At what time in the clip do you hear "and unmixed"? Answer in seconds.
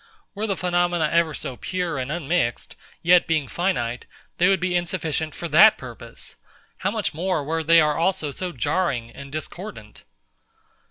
1.99-2.75